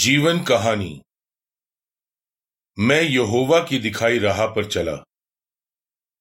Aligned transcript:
जीवन 0.00 0.42
कहानी। 0.44 1.02
मैं 2.78 3.02
यहोवा 3.02 3.58
की 3.64 3.78
दिखाई 3.78 4.18
राह 4.18 4.46
पर 4.46 4.68
चला। 4.70 4.94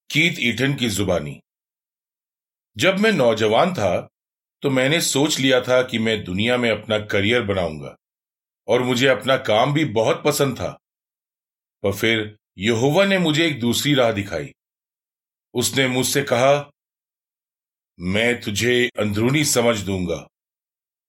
कीत 0.10 0.36
ईटन 0.40 0.74
की 0.76 0.90
जुबानी। 0.90 1.40
जब 2.78 3.00
मैं 3.00 3.12
नौजवान 3.12 3.74
था 3.74 4.10
तो 4.62 4.70
मैंने 4.70 5.02
सोच 5.02 5.40
लिया 5.40 5.62
था 5.62 5.82
कि 5.84 6.00
मैं 6.00 6.24
दुनिया 6.24 6.58
में 6.58 6.70
अपना 6.72 7.00
करियर 7.00 7.42
बनाऊँगा, 7.42 7.96
और 8.68 8.84
मुझे 8.84 9.08
अपना 9.08 9.38
काम 9.38 9.74
भी 9.74 9.86
बहुत 9.86 10.24
पसंद 10.26 10.58
था। 10.58 10.78
पर 11.84 11.94
फिर 11.94 12.38
यहोवा 12.58 13.06
ने 13.06 13.18
मुझे 13.18 13.48
एक 13.48 13.60
दूसरी 13.60 13.94
राह 13.94 14.12
दिखाई। 14.12 14.54
उसने 15.54 15.88
मुझसे 15.88 16.24
कहा, 16.24 16.72
मैं 18.00 18.42
तुझे 18.42 18.90
अंदरूनी 19.00 19.46
समझ 19.46 19.80
दूँगा। 19.80 20.28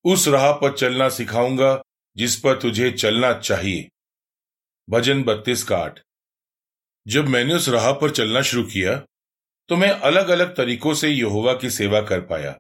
उस 0.05 0.29
राह 0.29 0.53
पर 0.53 0.77
चलना 0.77 1.09
सिखाऊँगा 1.09 1.83
जिस 2.17 2.37
पर 2.37 2.61
तुझे 2.61 2.91
चलना 2.91 3.33
चाहिए। 3.33 3.89
भजन 4.91 5.23
बत्तीस 5.23 5.63
का 5.65 5.77
आठ। 5.77 6.01
जब 7.09 7.29
मैंने 7.29 7.55
उस 7.55 7.69
राह 7.69 7.93
पर 7.93 8.11
चलना 8.11 8.43
शुरू 8.43 8.63
किया 8.63 9.07
तो 9.69 9.77
मैं 9.77 9.91
अलग 9.91 10.29
अलग 10.29 10.57
तरीकों 10.57 10.95
से 10.95 11.09
यहोवा 11.09 11.55
की 11.55 11.71
सेवा 11.71 12.01
कर 12.01 12.21
पाया। 12.21 12.59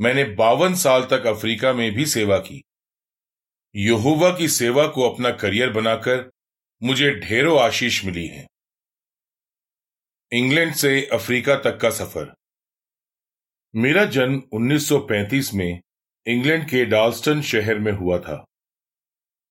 मैंने 0.00 0.24
बावन 0.24 0.74
साल 0.74 1.04
तक 1.04 1.26
अफ्रीका 1.26 1.72
में 1.72 1.92
भी 1.92 2.06
सेवा 2.06 2.38
की। 2.38 2.62
यहोवा 3.76 4.38
की 4.38 4.48
सेवा 4.48 4.86
को 4.86 5.10
अपना 5.10 5.30
करियर 5.30 5.70
बनाकर 5.70 6.30
मुझे 6.82 7.10
ढेरों 7.20 7.60
आशीष 7.60 8.04
मिली 8.04 8.26
है। 8.26 8.46
इंग्लैंड 10.32 10.74
से 10.74 11.08
अफ्रीका 11.12 11.56
तक 11.56 11.78
का 11.80 11.90
सफ़र। 11.90 12.34
मेरा 13.74 14.04
जन्म 14.04 14.42
1935 14.52 15.54
में 15.54 15.80
इंग्लैंड 16.26 16.64
के 16.68 16.84
डाल्स्टन 16.84 17.40
शहर 17.42 17.78
में 17.78 17.92
हुआ 17.92 18.18
था। 18.18 18.44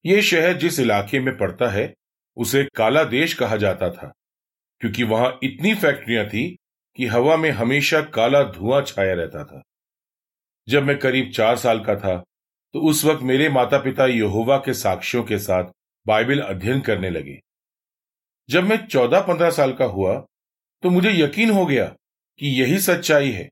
यह 0.06 0.22
शहर 0.22 0.58
जिस 0.58 0.80
इलाके 0.80 1.20
में 1.20 1.36
पड़ता 1.38 1.70
है, 1.70 1.94
उसे 2.38 2.64
काला 2.76 3.04
देश 3.04 3.34
कहा 3.34 3.58
जाता 3.58 3.90
था, 3.92 4.12
क्योंकि 4.82 5.04
वहाँ 5.04 5.38
इतनी 5.44 5.74
फैक्ट्रियाँ 5.76 6.26
थी 6.28 6.48
कि 6.98 7.06
हवा 7.06 7.36
में 7.38 7.50
हमेशा 7.52 8.02
काला 8.10 8.44
धुआँ 8.44 8.82
छाया 8.82 9.14
रहता 9.14 9.44
था। 9.44 9.62
जब 10.68 10.84
मैं 10.84 10.98
करीब 11.00 11.32
चार 11.32 11.58
साल 11.58 11.80
का 11.80 11.96
था 11.96 12.16
तो 12.74 12.82
उस 12.90 13.04
वक्त 13.06 13.24
मेरे 13.24 13.48
माता 13.50 13.78
पिता 13.78 14.06
यहोवा 14.06 14.58
के 14.58 14.74
साक्ष्यों 14.74 15.24
के 15.24 15.38
साथ 15.40 15.72
बाइबल 16.06 16.40
अध्ययन 16.40 16.82
करने 16.82 17.10
लगे। 17.10 17.40
जब 18.50 18.64
मैं 18.64 18.78
चौदह 18.86 19.22
पंद्रह 19.22 19.50
साल 19.52 19.74
का 19.74 19.86
हुआ 19.88 20.14
तो 20.84 20.90
मुझे 20.90 21.12
यकीन 21.14 21.50
हो 21.50 21.66
गया 21.66 21.86
कि 22.40 22.50
यही 22.62 22.78
सच्चाई 22.80 23.32
है, 23.32 23.50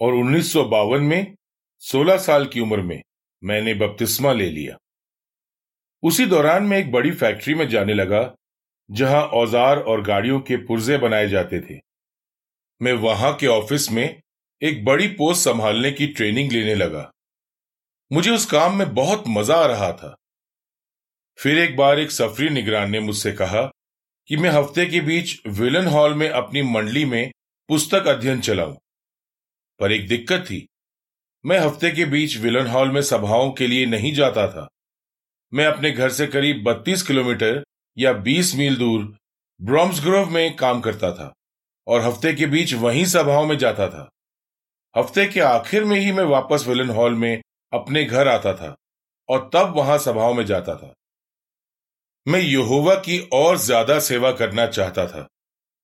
और 0.00 0.14
उन्नीस 0.14 0.52
सौ 0.52 0.64
बावन 0.64 1.02
में 1.02 1.34
सोलह 1.82 2.16
साल 2.18 2.46
की 2.46 2.60
उम्र 2.60 2.82
में 2.82 3.00
मैंने 3.42 3.74
बपतिस्मा 3.74 4.32
ले 4.32 4.48
लिया। 4.50 4.76
उसी 6.02 6.26
दौरान 6.26 6.62
मैं 6.62 6.78
एक 6.78 6.90
बड़ी 6.92 7.10
फैक्ट्री 7.12 7.54
में 7.54 7.68
जाने 7.68 7.94
लगा, 7.94 8.34
जहाँ 8.90 9.22
औज़ार 9.34 9.78
और 9.80 10.02
गाड़ियों 10.02 10.40
के 10.40 10.56
पुर्जे 10.66 10.98
बनाए 10.98 11.28
जाते 11.28 11.60
थे। 11.60 11.78
मैं 12.80 12.92
वहाँ 12.94 13.34
के 13.36 13.46
ऑफ़िस 13.46 13.90
में 13.92 14.20
एक 14.62 14.84
बड़ी 14.84 15.06
पोस्ट 15.08 15.44
संभालने 15.44 15.90
की 15.92 16.06
ट्रेनिंग 16.08 16.52
लेने 16.52 16.74
लगा। 16.74 17.10
मुझे 18.10 18.30
उस 18.30 18.46
काम 18.46 18.76
में 18.76 18.94
बहुत 18.94 19.24
मज़ा 19.28 19.56
आ 19.56 19.66
रहा 19.66 19.92
था। 19.92 20.14
फिर 21.38 21.58
एक 21.58 21.76
बार 21.76 21.98
एक 21.98 22.10
सफरी 22.10 22.48
निगरान 22.50 22.90
ने 22.90 23.00
मुझसे 23.00 23.32
कहा 23.32 23.62
कि 24.28 24.36
मैं 24.36 24.50
हफ़्ते 24.50 24.86
के 24.86 25.00
बीच 25.02 25.40
विलन 25.48 25.86
हॉल 25.86 26.14
में 26.14 26.28
अपनी 26.28 26.62
मंडली 26.64 27.04
में 27.04 27.30
पुस्तक 27.68 28.06
अध्ययन 28.08 28.40
चलाऊं, 28.40 28.74
पर 29.80 29.92
एक 29.92 30.08
दिक्कत 30.08 30.40
थी। 30.40 30.66
मैं 31.44 31.58
हफ़्ते 31.58 31.90
के 31.90 32.04
बीच 32.04 32.36
विलन 32.36 32.66
हॉल 32.66 32.90
में 32.90 33.00
सभाओं 33.02 33.50
के 33.52 33.66
लिए 33.66 33.86
नहीं 33.86 34.12
जाता 34.14 34.46
था। 34.48 34.66
मैं 35.52 35.66
अपने 35.66 35.90
घर 35.90 36.10
से 36.10 36.26
करीब 36.26 36.62
32 36.64 37.02
किलोमीटर 37.02 37.62
या 37.96 38.12
20 38.22 38.54
मील 38.56 38.76
दूर 38.76 39.04
ब्रॉम्सग्रोव 39.60 40.30
में 40.30 40.56
काम 40.56 40.80
करता 40.80 41.12
था 41.12 41.32
और 41.86 42.00
हफ़्ते 42.00 42.32
के 42.34 42.46
बीच 42.46 42.74
वहीं 42.76 43.04
सभाओं 43.06 43.46
में 43.46 43.56
जाता 43.58 43.88
था। 43.88 44.08
हफ़्ते 44.94 45.26
के 45.26 45.40
आखिर 45.42 45.84
में 45.84 45.98
ही 45.98 46.12
मैं 46.12 46.24
वापस 46.26 46.64
विलन 46.68 46.90
हॉल 46.90 47.14
में 47.14 47.40
अपने 47.72 48.04
घर 48.04 48.28
आता 48.28 48.52
था 48.54 48.74
और 49.28 49.48
तब 49.54 49.72
वहाँ 49.76 49.98
सभाओं 49.98 50.34
में 50.34 50.44
जाता 50.46 50.74
था। 50.76 50.92
मैं 52.26 52.40
यहोवा 52.40 52.94
की 52.96 53.18
और 53.34 53.56
ज़्यादा 53.58 53.98
सेवा 54.00 54.32
करना 54.32 54.66
चाहता 54.68 55.06
था, 55.06 55.26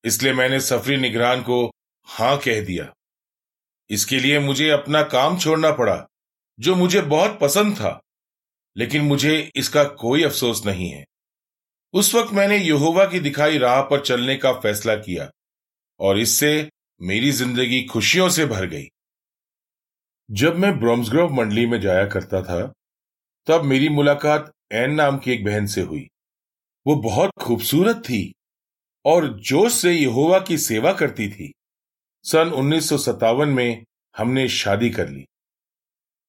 इसलिए 0.05 0.33
मैंने 0.33 0.61
सफरी 0.63 0.97
निगरान 0.99 1.43
को 1.43 1.65
हाँ 2.09 2.37
कह 2.39 2.61
दिया। 2.65 2.93
इसके 3.91 4.19
लिए 4.21 4.39
मुझे 4.39 4.69
अपना 4.71 5.03
काम 5.03 5.39
छोड़ना 5.39 5.71
पड़ा, 5.71 6.07
जो 6.59 6.75
मुझे 6.75 7.01
बहुत 7.01 7.39
पसंद 7.41 7.75
था, 7.77 8.01
लेकिन 8.77 9.03
मुझे 9.03 9.51
इसका 9.57 9.85
कोई 9.85 10.23
अफसोस 10.23 10.65
नहीं 10.67 10.89
है। 10.91 11.05
उस 11.95 12.15
वक्त 12.15 12.33
मैंने 12.33 12.57
यहोवा 12.59 13.05
की 13.05 13.21
दिखाई 13.21 13.59
राह 13.59 13.81
पर 13.83 14.01
चलने 14.01 14.37
का 14.37 14.53
फैसला 14.53 14.95
किया, 14.97 15.31
और 16.01 16.19
इससे 16.19 16.71
मेरी 17.01 17.31
ज़िंदगी 17.33 17.83
खुशियों 17.83 18.29
से 18.29 18.47
भर 18.47 18.67
गई। 18.67 18.89
जब 20.29 20.57
मैं 20.57 20.79
ब्रोम्सग्रोव 20.81 21.33
मंडली 21.33 21.67
में 21.67 21.81
जाया 21.81 22.07
करता 22.07 22.43
था, 22.43 22.73
तब 23.47 23.65
मेरी 23.65 23.89
मुलाकात 23.89 24.51
एन 24.73 24.95
नाम 24.95 25.19
की 25.19 25.33
एक 25.33 25.45
बहन 25.45 25.67
से 25.67 25.81
हुई। 25.81 26.07
वो 26.87 26.95
बहुत 26.95 27.31
खूबसूरत 27.41 27.97
थी, 27.97 28.33
और 29.05 29.29
जोश 29.41 29.73
से 29.73 29.93
यहोवा 29.93 30.39
की 30.39 30.59
सेवा 30.59 30.93
करती 30.93 31.29
थी। 31.29 31.53
सन 32.25 32.49
उन्नीस 32.49 32.89
सौ 32.89 32.97
सत्तावन 32.99 33.49
में 33.49 33.85
हमने 34.15 34.49
शादी 34.49 34.91
कर 34.91 35.09
ली। 35.09 35.25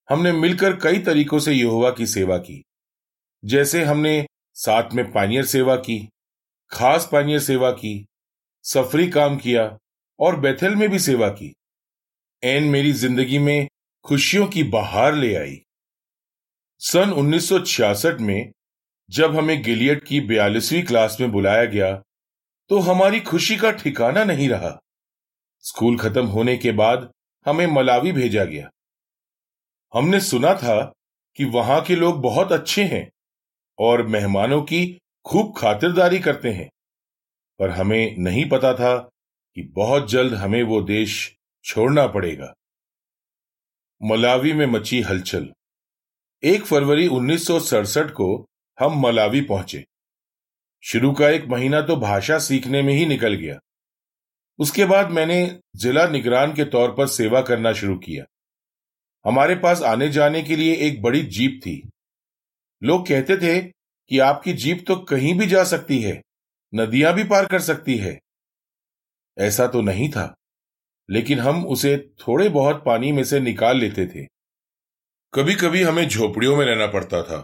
हमने 0.10 0.32
मिलकर 0.32 0.76
कई 0.76 1.00
तरीकों 1.00 1.40
से 1.40 1.54
यहोवा 1.54 1.90
की 1.90 2.06
सेवा 2.08 2.38
की। 2.38 2.62
जैसे 3.44 3.84
हमने 3.84 4.26
साथ 4.54 4.94
में 4.94 5.12
पानियर 5.12 5.46
सेवा 5.46 5.76
की, 5.76 5.98
खास 6.72 7.10
पानियर 7.12 7.40
सेवा 7.40 7.72
की, 7.72 8.06
सफरी 8.66 9.08
काम 9.10 9.38
किया 9.38 9.78
और 10.20 10.40
बेथल 10.40 10.76
में 10.76 10.90
भी 10.90 11.00
सेवा 11.00 11.30
की। 11.30 11.54
एन 12.44 12.64
मेरी 12.64 12.92
ज़िंदगी 12.94 13.40
में 13.40 13.68
खुशियों 14.06 14.48
की 14.48 14.64
बहार 14.64 15.16
ले 15.16 15.36
आई। 15.36 15.62
सन 16.82 17.12
1966 17.12 18.20
में 18.22 18.52
जब 19.10 19.36
हमें 19.36 19.62
गिलियट 19.64 20.04
की 20.04 20.20
बयालीसवीं 20.22 20.84
क्लास 20.84 21.18
में 21.22 21.32
बुलाया 21.32 21.66
गया 21.66 21.94
तो 22.70 22.80
हमारी 22.80 23.20
खुशी 23.20 23.56
का 23.58 23.72
ठिकाना 23.72 24.24
नहीं 24.24 24.50
रहा। 24.50 24.80
स्कूल 25.66 25.98
खत्म 25.98 26.26
होने 26.26 26.58
के 26.58 26.72
बाद 26.72 27.10
हमें 27.46 27.66
मलावी 27.68 28.12
भेजा 28.12 28.44
गया। 28.46 28.70
हमने 29.94 30.20
सुना 30.20 30.54
था 30.54 30.84
कि 31.38 31.46
वहाँ 31.46 31.82
के 31.82 31.96
लोग 31.96 32.22
बहुत 32.22 32.52
अच्छे 32.52 32.84
हैं 32.84 33.10
और 33.80 34.06
मेहमानों 34.08 34.62
की 34.62 34.86
खूब 35.26 35.54
खातिरदारी 35.58 36.20
करते 36.20 36.52
हैं, 36.54 36.70
पर 37.60 37.70
हमें 37.70 38.16
नहीं 38.18 38.48
पता 38.50 38.74
था 38.74 38.98
कि 39.58 39.64
बहुत 39.76 40.10
जल्द 40.10 40.34
हमें 40.34 40.62
वो 40.64 40.82
देश 40.82 41.36
छोड़ना 41.66 42.08
पड़ेगा। 42.08 42.54
मलावी 44.02 44.54
में 44.54 44.66
मची 44.66 45.02
हलचल। 45.02 45.52
एक 46.44 46.66
फरवरी 46.66 47.08
उन्नीस 47.08 47.48
सौ 47.48 47.60
सड़सठ 47.60 48.12
को 48.12 48.46
हम 48.78 49.00
मलावी 49.00 49.42
पहुँचे। 49.42 49.86
शुरू 50.84 51.12
का 51.14 51.30
एक 51.30 51.46
महीना 51.46 51.82
तो 51.82 51.96
भाषा 51.96 52.40
सीखने 52.40 52.82
में 52.82 52.94
ही 52.94 53.06
निकल 53.06 53.34
गया। 53.34 53.60
उसके 54.60 54.86
बाद 54.86 55.12
मैंने 55.12 55.60
जिला 55.76 56.06
निगरान 56.08 56.54
के 56.54 56.66
तौर 56.66 56.92
पर 56.92 57.08
सेवा 57.08 57.42
करना 57.42 57.72
शुरू 57.74 57.98
किया। 57.98 58.24
हमारे 59.26 59.56
पास 59.56 59.82
आने 59.84 60.10
जाने 60.10 60.42
के 60.44 60.56
लिए 60.56 60.76
एक 60.88 61.02
बड़ी 61.02 61.22
जीप 61.22 61.60
थी। 61.64 61.82
लोग 62.82 63.08
कहते 63.08 63.38
थे 63.38 63.60
कि 63.62 64.20
आपकी 64.20 64.54
जीप 64.54 64.84
तो 64.88 64.96
कहीं 65.04 65.34
भी 65.34 65.46
जा 65.48 65.64
सकती 65.64 66.02
है, 66.02 66.22
नदियाँ 66.74 67.14
भी 67.14 67.24
पार 67.24 67.46
कर 67.46 67.62
सकती 67.62 67.98
है। 67.98 68.20
ऐसा 69.38 69.68
तो 69.68 69.82
नहीं 69.82 70.10
था, 70.10 70.34
लेकिन 71.10 71.40
हम 71.40 71.66
उसे 71.66 71.98
थोड़े 72.20 72.50
बहुत 72.50 72.84
पानी 72.86 73.12
में 73.12 73.24
से 73.24 73.40
निकाल 73.40 73.78
लेते 73.78 74.06
थे। 74.08 74.26
कभी 75.34 75.56
कभी 75.56 75.82
हमें 75.84 76.08
झोपड़ियों 76.08 76.56
में 76.58 76.66
रहना 76.66 76.88
पड़ता 76.88 77.22
था 77.24 77.44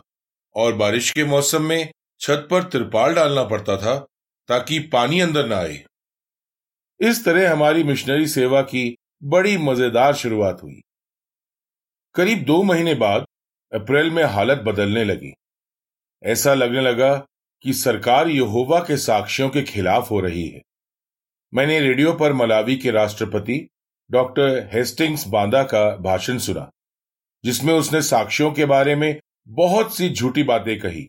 और 0.55 0.73
बारिश 0.73 1.11
के 1.11 1.23
मौसम 1.23 1.63
में 1.63 1.91
छत 2.21 2.47
पर 2.51 2.63
तिरपाल 2.63 3.13
डालना 3.13 3.43
पड़ता 3.43 3.77
था 3.77 3.97
ताकि 4.49 4.79
पानी 4.89 5.19
अंदर 5.19 5.47
ना 5.47 5.57
आए। 5.57 5.83
इस 7.01 7.23
तरह 7.25 7.51
हमारी 7.51 7.83
मिशनरी 7.83 8.27
सेवा 8.27 8.61
की 8.61 8.95
बड़ी 9.23 9.57
मज़ेदार 9.57 10.13
शुरुआत 10.13 10.63
हुई। 10.63 10.81
करीब 12.15 12.43
दो 12.43 12.61
महीने 12.63 12.93
बाद 12.95 13.25
अप्रैल 13.71 14.09
में 14.11 14.23
हालत 14.23 14.57
बदलने 14.57 15.03
लगी। 15.03 15.33
ऐसा 16.23 16.53
लगने 16.53 16.81
लगा 16.81 17.15
कि 17.63 17.73
सरकार 17.73 18.27
यहोवा 18.27 18.79
के 18.79 18.97
साक्ष्यों 18.97 19.49
के 19.49 19.61
खिलाफ 19.61 20.11
हो 20.11 20.19
रही 20.19 20.47
है। 20.47 20.61
मैंने 21.53 21.79
रेडियो 21.79 22.13
पर 22.13 22.33
मलावी 22.33 22.75
के 22.75 22.91
राष्ट्रपति 22.91 23.67
डॉक्टर 24.09 24.69
हेस्टिंग्स 24.73 25.27
बांदा 25.27 25.63
का 25.63 25.83
भाषण 25.97 26.37
सुना, 26.37 26.69
जिसमें 27.43 27.73
उसने 27.73 28.01
साक्ष्यों 28.01 28.51
के 28.51 28.65
बारे 28.65 28.95
में 28.95 29.19
बहुत 29.47 29.95
सी 29.97 30.09
झूठी 30.09 30.43
बातें 30.43 30.79
कही। 30.79 31.07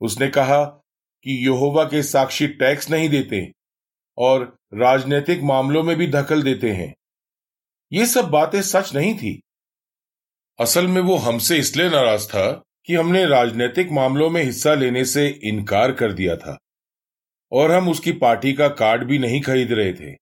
उसने 0.00 0.28
कहा 0.28 0.64
कि 1.26 1.46
यहोवा 1.46 1.84
के 1.84 2.02
साक्षी 2.02 2.48
टैक्स 2.48 2.90
नहीं 2.90 3.08
देते 3.08 3.52
और 4.18 4.44
राजनीतिक 4.74 5.42
मामलों 5.42 5.82
में 5.82 5.96
भी 5.96 6.06
दखल 6.06 6.42
देते 6.42 6.70
हैं। 6.70 6.92
ये 7.92 8.06
सब 8.06 8.28
बातें 8.30 8.60
सच 8.62 8.94
नहीं 8.94 9.14
थी। 9.14 9.40
असल 10.58 10.86
में 10.86 11.00
वो 11.02 11.16
हमसे 11.18 11.58
इसलिए 11.58 11.88
नाराज़ 11.90 12.26
था 12.28 12.50
कि 12.86 12.94
हमने 12.94 13.24
राजनीतिक 13.26 13.90
मामलों 13.92 14.28
में 14.30 14.42
हिस्सा 14.42 14.74
लेने 14.74 15.04
से 15.04 15.26
इनकार 15.44 15.92
कर 15.92 16.12
दिया 16.12 16.36
था 16.36 16.56
और 17.52 17.72
हम 17.72 17.88
उसकी 17.88 18.12
पार्टी 18.12 18.52
का 18.52 18.68
कार्ड 18.68 19.04
भी 19.04 19.18
नहीं 19.18 19.40
खरीद 19.40 19.72
रहे 19.72 19.92
थे। 19.92 20.14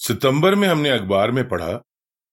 सितंबर 0.00 0.54
में 0.54 0.66
हमने 0.68 0.90
अखबार 0.90 1.30
में 1.30 1.48
पढ़ा 1.48 1.72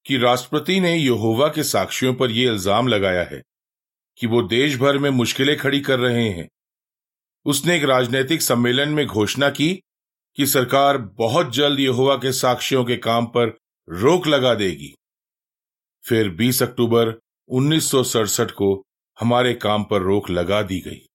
कि 0.05 0.17
राष्ट्रपति 0.17 0.79
ने 0.79 0.95
यहोवा 0.95 1.47
के 1.47 1.63
साक्षियों 1.63 2.13
पर 2.13 2.31
यह 2.31 2.51
इल्ज़ाम 2.51 2.87
लगाया 2.87 3.23
है 3.23 3.41
कि 4.19 4.27
वो 4.27 4.41
देश 4.41 4.75
भर 4.77 4.97
में 4.97 5.09
मुश्किलें 5.09 5.57
खड़ी 5.57 5.79
कर 5.79 5.99
रहे 5.99 6.29
हैं। 6.29 6.47
उसने 7.45 7.75
एक 7.75 7.83
राजनीतिक 7.83 8.41
सम्मेलन 8.41 8.89
में 8.89 9.05
घोषणा 9.05 9.49
की 9.49 9.71
कि 10.37 10.45
सरकार 10.45 10.97
बहुत 10.97 11.53
जल्द 11.53 11.79
यहोवा 11.79 12.15
के 12.15 12.31
साक्षियों 12.31 12.85
के 12.85 12.97
काम 12.97 13.25
पर 13.25 13.57
रोक 13.89 14.27
लगा 14.27 14.53
देगी। 14.53 14.93
फिर 16.03 16.29
20 16.29 16.63
अक्टूबर 16.63 17.13
उन्नीस 17.49 17.91
सौ 17.91 18.03
सड़सठ 18.03 18.51
को 18.51 18.83
हमारे 19.19 19.53
काम 19.53 19.83
पर 19.83 20.01
रोक 20.01 20.29
लगा 20.29 20.61
दी 20.61 20.79
गई। 20.79 21.07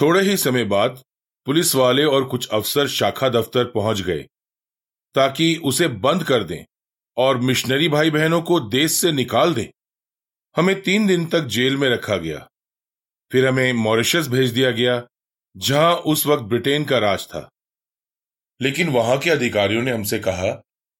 थोड़े 0.00 0.22
ही 0.22 0.36
समय 0.36 0.64
बाद 0.64 1.02
पुलिस 1.46 1.74
वाले 1.74 2.04
और 2.04 2.24
कुछ 2.24 2.48
अफसर 2.48 2.88
शाखा 2.88 3.28
दफ्तर 3.28 3.64
पहुँच 3.64 4.00
गए, 4.00 4.26
ताकि 5.14 5.56
उसे 5.56 5.88
बंद 5.88 6.24
कर 6.24 6.44
दें 6.44 6.64
और 7.16 7.38
मिशनरी 7.38 7.88
भाई 7.88 8.10
बहनों 8.10 8.42
को 8.42 8.60
देश 8.60 8.92
से 8.92 9.12
निकाल 9.12 9.54
दें। 9.54 9.66
हमें 10.56 10.82
तीन 10.82 11.06
दिन 11.06 11.26
तक 11.26 11.40
जेल 11.40 11.76
में 11.76 11.88
रखा 11.88 12.16
गया। 12.16 12.48
फिर 13.32 13.46
हमें 13.48 13.72
मॉरिशस 13.72 14.28
भेज 14.28 14.50
दिया 14.50 14.70
गया, 14.70 15.06
जहाँ 15.56 15.94
उस 15.94 16.26
वक्त 16.26 16.42
ब्रिटेन 16.42 16.84
का 16.84 16.98
राज 16.98 17.26
था। 17.26 17.50
लेकिन 18.60 18.88
वहाँ 18.88 19.18
के 19.18 19.30
अधिकारियों 19.30 19.82
ने 19.82 19.90
हमसे 19.90 20.18
कहा 20.18 20.50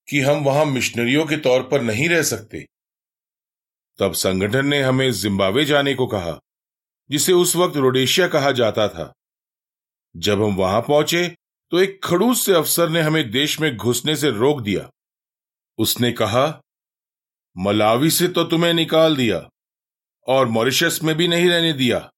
कि 0.09 0.21
हम 0.21 0.45
वहाँ 0.45 0.65
मिशनरियों 0.65 1.25
के 1.27 1.37
तौर 1.37 1.63
पर 1.63 1.83
नहीं 1.83 2.09
रह 2.09 2.23
सकते। 2.23 2.65
तब 3.99 4.13
संगठन 4.13 4.67
ने 4.67 4.83
हमें 4.83 5.11
जिम्बाब्वे 5.13 5.65
जाने 5.65 5.95
को 5.95 6.07
कहा, 6.07 6.39
जिसे 7.11 7.33
उस 7.33 7.55
वक्त 7.57 7.77
रोडेशिया 7.77 8.29
कहा 8.29 8.51
जाता 8.53 8.89
था। 8.89 9.13
जब 10.15 10.43
हम 10.43 10.57
वहाँ 10.57 10.81
पहुँचे 10.81 11.27
तो 11.73 11.79
एक 11.81 11.99
खड़ूस 12.05 12.45
से 12.47 12.53
अफसर 12.53 12.89
ने 12.89 13.01
हमें 13.01 13.31
देश 13.31 13.59
में 13.61 13.77
घुसने 13.77 14.17
से 14.17 14.31
रोक 14.31 14.61
दिया। 14.61 14.89
उसने 15.79 16.11
कहा, 16.13 16.47
मलावी 17.57 18.11
से 18.11 18.29
तो 18.29 18.45
तुम्हें 18.45 18.73
निकाल 18.75 19.17
दिया 19.17 19.39
और 20.29 20.49
मॉरिशस 20.49 20.99
में 21.03 21.15
भी 21.17 21.29
नहीं 21.29 21.49
रहने 21.49 21.73
दिया, 21.73 22.11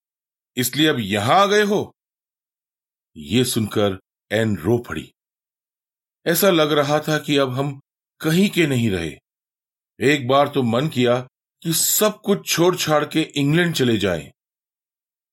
इसलिए 0.56 0.88
अब 0.88 1.00
यहाँ 1.00 1.40
आ 1.42 1.46
गए 1.46 1.62
हो? 1.62 1.92
यह 3.16 3.44
सुनकर 3.44 3.98
एन 4.30 4.56
रो 4.56 4.78
पड़ी। 4.78 5.12
ऐसा 6.26 6.50
लग 6.50 6.72
रहा 6.72 7.00
था 7.00 7.18
कि 7.18 7.36
अब 7.36 7.52
हम 7.52 7.80
कहीं 8.20 8.50
के 8.50 8.66
नहीं 8.66 8.90
रहे। 8.90 9.16
एक 10.00 10.28
बार 10.28 10.48
तो 10.48 10.62
मन 10.62 10.88
किया 10.88 11.28
कि 11.62 11.72
सब 11.72 12.20
कुछ 12.20 12.48
छोड़ 12.48 12.76
छाड़ 12.76 13.04
के 13.04 13.20
इंग्लैंड 13.20 13.74
चले 13.74 13.96
जाएँ। 13.98 14.32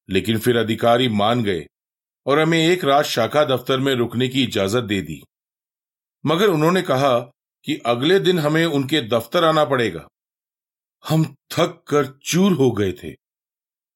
लेकिन 0.10 0.40
फिर 0.40 0.58
अधिकारी 0.58 1.08
मान 1.10 1.44
गए 1.44 1.66
और 2.26 2.40
हमें 2.40 2.68
एक 2.68 2.84
रात 2.84 3.06
शाखा 3.06 3.44
दफ्तर 3.46 3.80
में 3.80 3.96
रुकने 3.96 4.28
की 4.28 4.44
इजाज़त 4.44 4.84
दे 4.84 5.02
दी। 5.02 5.22
मगर 6.26 6.48
उन्होंने 6.48 6.82
कहा 6.82 7.20
कि 7.66 7.78
अगले 7.86 8.20
दिन 8.20 8.40
हमें 8.40 8.66
उनके 8.66 9.02
दफ्तर 9.02 9.44
आना 9.44 9.66
पड़ेगा। 9.66 10.08
हम 11.10 11.26
थक 11.26 11.84
कर 11.88 12.20
चूर 12.24 12.52
हो 12.52 12.72
गए 12.72 12.92
थे, 12.92 13.16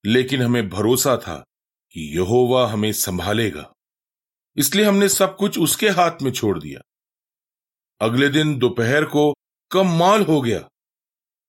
लेकिन 0.05 0.41
हमें 0.41 0.69
भरोसा 0.69 1.17
था 1.17 1.43
कि 1.91 2.15
यहोवा 2.15 2.67
हमें 2.67 2.91
संभालेगा। 2.91 3.73
इसलिए 4.57 4.85
हमने 4.85 5.09
सब 5.09 5.37
कुछ 5.37 5.59
उसके 5.59 5.89
हाथ 5.89 6.11
में 6.21 6.31
छोड़ 6.31 6.59
दिया। 6.59 6.79
अगले 8.01 8.29
दिन 8.29 8.57
दोपहर 8.59 9.03
को 9.03 9.33
कम 9.71 9.87
माल 9.87 10.23
हो 10.23 10.41
गया। 10.41 10.69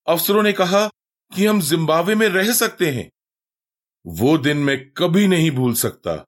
अफसरों 0.07 0.43
ने 0.43 0.53
कहा 0.53 0.87
कि 1.35 1.45
हम 1.45 1.61
जिम्बाब्वे 1.61 2.15
में 2.15 2.27
रह 2.27 2.53
सकते 2.53 2.91
हैं। 2.91 3.11
वो 4.07 4.37
दिन 4.37 4.57
मैं 4.57 4.89
कभी 4.91 5.27
नहीं 5.27 5.51
भूल 5.51 5.73
सकता। 5.73 6.25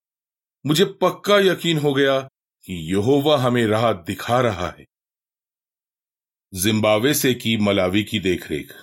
मुझे 0.66 0.86
पक्का 0.86 1.38
यकीन 1.38 1.78
हो 1.78 1.94
गया 1.94 2.20
कि 2.66 2.94
यहोवा 2.94 3.38
हमें 3.38 3.68
राह 3.68 3.94
दिखा 3.94 4.42
रहा 4.42 4.70
है। 4.70 4.86
जिम्बाब्वे 6.54 7.14
से 7.14 7.34
की 7.34 7.58
मलावी 7.58 8.04
की 8.04 8.20
देखरेख। 8.20 8.74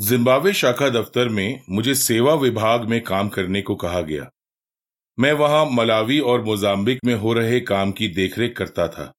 जिम्बाब्वे 0.00 0.52
शाखा 0.52 0.88
दफ्तर 0.88 1.28
में 1.28 1.60
मुझे 1.70 1.94
सेवा 1.94 2.34
विभाग 2.34 2.84
में 2.84 3.02
काम 3.02 3.28
करने 3.28 3.62
को 3.62 3.76
कहा 3.76 4.00
गया। 4.00 4.30
मैं 5.18 5.32
वहाँ 5.32 5.66
मलावी 5.66 6.20
और 6.20 6.44
मोजाम्बिक 6.44 6.98
में 7.04 7.14
हो 7.14 7.32
रहे 7.32 7.60
काम 7.60 7.92
की 7.92 8.08
देखरेख 8.08 8.56
करता 8.56 8.88
था। 8.88 9.12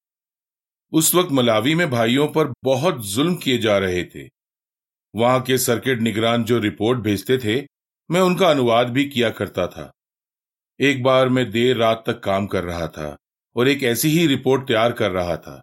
उस 0.92 1.14
वक्त 1.14 1.32
मलावी 1.32 1.74
में 1.74 1.90
भाइयों 1.90 2.28
पर 2.28 2.52
बहुत 2.64 3.06
जुल्म 3.06 3.34
किए 3.34 3.58
जा 3.58 3.78
रहे 3.78 4.04
थे। 4.04 4.28
वहाँ 5.14 5.42
के 5.42 5.58
सर्किट 5.58 6.00
निगरान 6.00 6.44
जो 6.44 6.58
रिपोर्ट 6.58 6.98
भेजते 6.98 7.38
थे, 7.38 7.66
मैं 8.10 8.20
उनका 8.20 8.50
अनुवाद 8.50 8.90
भी 8.90 9.04
किया 9.04 9.30
करता 9.30 9.66
था। 9.66 9.92
एक 10.80 11.02
बार 11.02 11.28
मैं 11.28 11.50
देर 11.50 11.76
रात 11.76 12.04
तक 12.06 12.20
काम 12.20 12.46
कर 12.46 12.64
रहा 12.64 12.88
था 12.88 13.16
और 13.56 13.68
एक 13.68 13.82
ऐसी 13.82 14.08
ही 14.08 14.26
रिपोर्ट 14.26 14.68
तैयार 14.68 14.92
कर 14.92 15.10
रहा 15.10 15.36
था। 15.36 15.62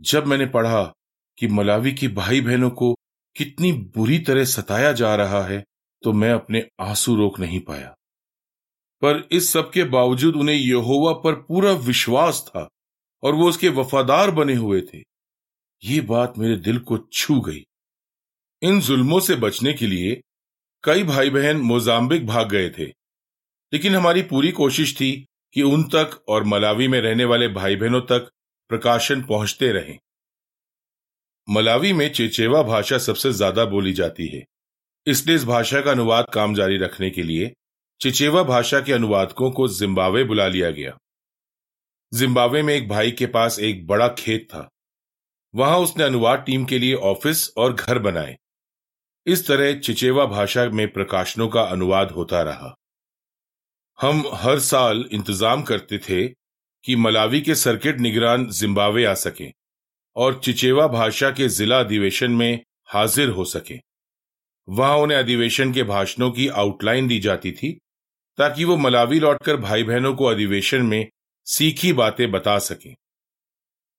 जब 0.00 0.26
मैंने 0.26 0.46
पढ़ा 0.46 0.92
कि 1.38 1.48
मलावी 1.48 1.92
की 1.92 2.08
भाई 2.08 2.40
बहनों 2.40 2.70
को 2.70 2.94
कितनी 3.36 3.72
बुरी 3.72 4.18
तरह 4.18 4.44
सताया 4.44 4.92
जा 4.92 5.14
रहा 5.14 5.42
है 5.42 5.64
तो 6.02 6.12
मैं 6.12 6.32
अपने 6.32 6.66
आँसू 6.80 7.16
रोक 7.16 7.40
नहीं 7.40 7.60
पाया। 7.60 7.94
पर 9.02 9.22
इस 9.32 9.52
सब 9.52 9.70
के 9.72 9.84
बावजूद 9.90 10.36
उन्हें 10.36 10.56
यहोवा 10.56 11.12
पर 11.20 11.34
पूरा 11.42 11.72
विश्वास 11.82 12.42
था 12.48 12.68
और 13.22 13.34
वो 13.34 13.48
उसके 13.48 13.68
वफादार 13.70 14.30
बने 14.32 14.54
हुए 14.56 14.80
थे। 14.84 15.02
ये 15.82 16.00
बात 16.02 16.38
मेरे 16.38 16.56
दिल 16.58 16.78
को 16.80 16.98
छू 17.12 17.40
गई। 17.40 17.64
इन 18.62 18.80
जुल्मों 18.80 19.18
से 19.20 19.36
बचने 19.36 19.72
के 19.72 19.86
लिए 19.86 20.20
कई 20.84 21.02
भाई 21.04 21.30
बहन 21.30 21.56
मोजाम्बिक 21.62 22.26
भाग 22.26 22.48
गए 22.50 22.68
थे, 22.70 22.84
लेकिन 23.72 23.94
हमारी 23.96 24.22
पूरी 24.24 24.50
कोशिश 24.52 24.94
थी 24.96 25.12
कि 25.54 25.62
उन 25.64 25.82
तक 25.88 26.22
और 26.28 26.44
मलावी 26.44 26.88
में 26.88 27.00
रहने 27.00 27.24
वाले 27.24 27.48
भाई 27.50 27.76
बहनों 27.76 28.00
तक 28.02 28.30
प्रकाशन 28.70 29.22
पहुँचते 29.24 29.72
रहें। 29.72 29.98
मलावी 31.48 31.92
में 31.92 32.12
चेचेवा 32.12 32.62
भाषा 32.62 32.98
सबसे 33.00 33.32
ज़्यादा 33.32 33.64
बोली 33.66 33.92
जाती 33.92 34.26
है, 34.28 34.44
इसलिए 35.06 35.36
इस 35.36 35.44
भाषा 35.44 35.80
का 35.80 35.90
अनुवाद 35.90 36.26
काम 36.34 36.54
जारी 36.54 36.76
रखने 36.78 37.10
के 37.10 37.22
लिए 37.22 37.52
चिचेवा 38.02 38.42
भाषा 38.42 38.80
के 38.80 38.92
अनुवादकों 38.92 39.50
को 39.50 39.66
जिम्बावे 39.68 40.22
बुला 40.24 40.46
लिया 40.48 40.70
गया। 40.70 40.96
जिम्बावे 42.12 42.62
में 42.62 42.74
एक 42.74 42.88
भाई 42.88 43.10
के 43.10 43.26
पास 43.26 43.58
एक 43.58 43.86
बड़ा 43.86 44.08
खेत 44.08 44.46
था। 44.50 44.68
वहाँ 45.54 45.78
उसने 45.78 46.04
अनुवाद 46.04 46.42
टीम 46.46 46.64
के 46.64 46.78
लिए 46.78 46.94
ऑफ़िस 46.94 47.48
और 47.56 47.72
घर 47.72 47.98
बनाए। 47.98 48.36
इस 49.26 49.46
तरह 49.46 49.78
चिचेवा 49.78 50.24
भाषा 50.26 50.64
में 50.64 50.92
प्रकाशनों 50.92 51.48
का 51.48 51.62
अनुवाद 51.62 52.10
होता 52.10 52.42
रहा। 52.42 52.74
हम 53.98 54.24
हर 54.34 54.58
साल 54.58 55.04
इंतज़ाम 55.12 55.62
करते 55.62 55.98
थे 55.98 56.26
कि 56.84 56.96
मलावी 56.96 57.40
के 57.40 57.54
सर्किट 57.54 58.00
निगरान 58.00 58.48
जिम्बावे 58.50 59.04
आ 59.04 59.14
सकें 59.14 59.50
और 60.16 60.40
चिचेवा 60.44 60.86
भाषा 60.86 61.30
के 61.30 61.48
जिला 61.48 61.78
अधिवेशन 61.80 62.30
में 62.30 62.64
हाजिर 62.86 63.28
हो 63.28 63.44
सके। 63.44 63.78
वहाँ 64.68 64.96
उन्हें 64.96 65.18
अधिवेशन 65.18 65.72
के 65.72 65.82
भाषणों 65.82 66.30
की 66.30 66.48
आउटलाइन 66.48 67.08
दी 67.08 67.18
जाती 67.18 67.52
थी 67.52 67.78
ताकि 68.38 68.64
वो 68.64 68.76
मलावी 68.76 69.18
लौटकर 69.20 69.56
भाई 69.58 69.82
बहनों 69.82 70.14
को 70.14 70.24
अधिवेशन 70.24 70.82
में 70.82 71.08
सीखी 71.46 71.92
बातें 71.92 72.30
बता 72.30 72.58
सके। 72.60 72.90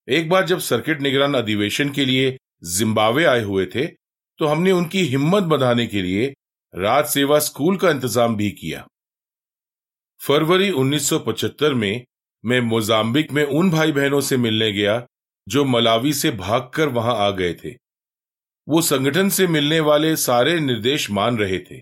एक 0.07 0.29
बार 0.29 0.45
जब 0.45 0.59
सर्किट 0.59 1.01
निगरान 1.01 1.33
अधिवेशन 1.33 1.89
के 1.89 2.05
लिए 2.05 2.37
जिम्बावे 2.69 3.25
आए 3.25 3.41
हुए 3.43 3.65
थे 3.65 3.85
तो 4.39 4.45
हमने 4.45 4.71
उनकी 4.71 5.01
हिम्मत 5.05 5.43
बढ़ाने 5.43 5.85
के 5.87 6.01
लिए 6.01 6.33
राज 6.73 7.05
सेवा 7.05 7.39
स्कूल 7.39 7.77
का 7.77 7.89
इंतज़ाम 7.89 8.35
भी 8.35 8.49
किया। 8.51 8.85
फरवरी 10.21 10.69
1975 10.71 11.73
में 11.73 12.03
मैं 12.43 12.59
मोजाम्बिक 12.61 13.31
में 13.31 13.43
उन 13.43 13.69
भाई 13.71 13.91
बहनों 13.91 14.21
से 14.21 14.37
मिलने 14.37 14.71
गया 14.71 15.05
जो 15.47 15.63
मलावी 15.65 16.13
से 16.13 16.31
भागकर 16.31 16.89
वहाँ 16.89 17.15
आ 17.17 17.29
गए 17.31 17.53
थे। 17.53 17.69
वो 18.67 18.81
संगठन 18.81 19.29
से 19.29 19.47
मिलने 19.47 19.79
वाले 19.81 20.15
सारे 20.17 20.59
निर्देश 20.59 21.09
मान 21.11 21.37
रहे 21.37 21.59
थे। 21.61 21.79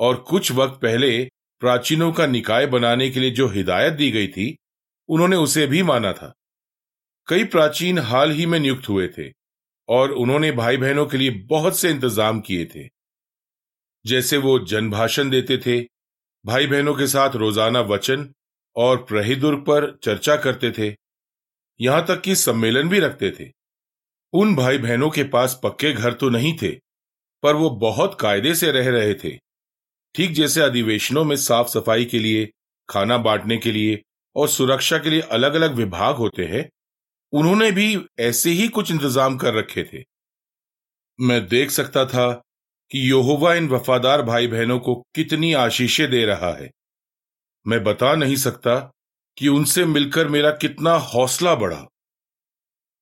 और 0.00 0.16
कुछ 0.28 0.52
वक्त 0.52 0.80
पहले 0.82 1.08
प्राचीनों 1.62 2.10
का 2.12 2.26
निकाय 2.26 2.66
बनाने 2.66 3.08
के 3.10 3.20
लिए 3.20 3.30
जो 3.32 3.48
हिदायत 3.48 3.92
दी 3.94 4.10
गई 4.10 4.28
थी, 4.28 4.56
उन्होंने 5.08 5.36
उसे 5.38 5.66
भी 5.66 5.82
माना 5.82 6.12
था। 6.12 6.32
कई 7.28 7.44
प्राचीन 7.46 7.98
हाल 8.00 8.30
ही 8.30 8.46
में 8.46 8.58
नियुक्त 8.60 8.88
हुए 8.88 9.08
थे 9.08 9.30
और 9.88 10.12
उन्होंने 10.14 10.50
भाई 10.52 10.76
बहनों 10.76 11.06
के 11.06 11.18
लिए 11.18 11.30
बहुत 11.48 11.78
से 11.78 11.90
इंतज़ाम 11.90 12.40
किए 12.40 12.64
थे। 12.66 12.88
जैसे 14.04 14.36
वो 14.38 14.58
जन 14.60 14.90
भाषण 14.90 15.30
देते 15.30 15.58
थे 15.58 15.80
भाई 16.44 16.66
बहनों 16.66 16.94
के 16.94 17.06
साथ 17.06 17.36
रोज़ाना 17.36 17.80
वचन 17.82 18.28
और 18.76 18.96
प्रहिदुर्ग 19.04 19.60
पर 19.60 19.90
चर्चा 20.04 20.36
करते 20.36 20.70
थे, 20.70 20.94
यहाँ 21.80 22.04
तक 22.06 22.20
कि 22.20 22.34
सम्मेलन 22.36 22.88
भी 22.88 22.98
रखते 23.00 23.30
थे। 23.30 23.50
उन 24.32 24.54
भाई 24.56 24.78
बहनों 24.78 25.10
के 25.10 25.24
पास 25.26 25.58
पक्के 25.62 25.92
घर 25.92 26.12
तो 26.12 26.28
नहीं 26.30 26.56
थे, 26.56 26.70
पर 27.42 27.54
वो 27.54 27.70
बहुत 27.80 28.16
कायदे 28.20 28.54
से 28.54 28.70
रह 28.72 28.90
रहे 28.90 29.14
थे। 29.14 29.36
ठीक 30.16 30.32
जैसे 30.32 30.60
अधिवेशनों 30.60 31.24
में 31.24 31.36
साफ़ 31.36 31.68
सफ़ाई 31.68 32.04
के 32.04 32.18
लिए, 32.18 32.52
खाना 32.88 33.18
बांटने 33.18 33.56
के 33.56 33.72
लिए 33.72 34.02
और 34.36 34.48
सुरक्षा 34.48 34.98
के 34.98 35.10
लिए 35.10 35.20
अलग 35.20 35.54
अलग 35.54 35.74
विभाग 35.74 36.16
होते 36.16 36.44
हैं, 36.44 36.70
उन्होंने 37.32 37.70
भी 37.70 38.06
ऐसे 38.18 38.50
ही 38.50 38.68
कुछ 38.68 38.90
इंतज़ाम 38.90 39.36
कर 39.36 39.54
रखे 39.54 39.84
थे। 39.84 40.04
मैं 41.20 41.48
देख 41.48 41.70
सकता 41.70 42.04
था 42.04 42.32
कि 42.90 43.10
योहोवा 43.10 43.54
इन 43.54 43.68
वफादार 43.68 44.22
भाई 44.22 44.46
बहनों 44.46 44.78
को 44.78 44.94
कितनी 45.14 45.52
आशीषें 45.52 46.10
दे 46.10 46.24
रहा 46.24 46.52
है। 46.52 46.70
मैं 47.66 47.84
बता 47.84 48.14
नहीं 48.14 48.36
सकता 48.36 48.92
कि 49.38 49.48
उनसे 49.48 49.84
मिलकर 49.84 50.28
मेरा 50.28 50.50
कितना 50.50 50.92
हौसला 50.92 51.54
बढ़ा। 51.54 51.86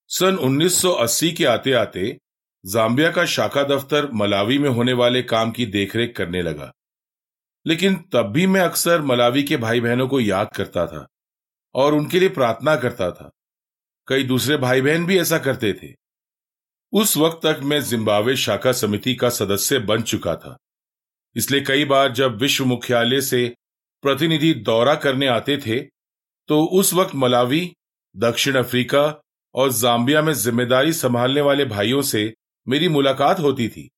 सन 0.08 0.36
1980 0.36 1.32
के 1.32 1.44
आते 1.44 1.72
आते 1.72 2.18
जाम्बिया 2.66 3.10
का 3.10 3.24
शाखा 3.24 3.62
दफ्तर 3.62 4.10
मलावी 4.12 4.58
में 4.58 4.70
होने 4.70 4.92
वाले 4.92 5.22
काम 5.22 5.50
की 5.50 5.66
देखरेख 5.66 6.16
करने 6.16 6.42
लगा। 6.42 6.72
लेकिन 7.66 7.94
तब 8.12 8.30
भी 8.32 8.46
मैं 8.46 8.60
अक्सर 8.60 9.02
मलावी 9.02 9.42
के 9.42 9.56
भाई 9.56 9.80
बहनों 9.80 10.08
को 10.08 10.20
याद 10.20 10.48
करता 10.56 10.86
था 10.86 11.06
और 11.74 11.94
उनके 11.94 12.20
लिए 12.20 12.28
प्रार्थना 12.30 12.74
करता 12.76 13.10
था। 13.10 13.30
कई 14.08 14.24
दूसरे 14.24 14.56
भाई 14.58 14.80
बहन 14.82 15.06
भी 15.06 15.18
ऐसा 15.18 15.38
करते 15.38 15.72
थे। 15.72 15.92
उस 16.92 17.16
वक्त 17.16 17.40
तक 17.42 17.60
मैं 17.62 17.80
जिम्बावे 17.82 18.36
शाखा 18.36 18.72
समिति 18.74 19.14
का 19.14 19.28
सदस्य 19.30 19.78
बन 19.80 20.02
चुका 20.02 20.34
था। 20.36 20.56
इसलिए 21.36 21.60
कई 21.60 21.84
बार 21.84 22.12
जब 22.12 22.36
विश्व 22.40 22.64
मुख्यालय 22.64 23.20
से 23.22 23.46
प्रतिनिधि 24.04 24.52
दौरा 24.64 24.94
करने 24.96 25.26
आते 25.28 25.56
थे 25.56 25.80
तो 26.48 26.62
उस 26.72 26.92
वक्त 26.94 27.14
मलावी, 27.14 27.72
दक्षिण 28.14 28.56
अफ्रीका 28.56 29.02
और 29.54 29.72
जाम्बिया 29.72 30.22
में 30.22 30.32
ज़िम्मेदारी 30.34 30.92
संभालने 30.92 31.40
वाले 31.40 31.64
भाइयों 31.64 32.02
से 32.02 32.32
मेरी 32.66 32.88
मुलाकात 32.88 33.40
होती 33.40 33.68
थी। 33.68 33.88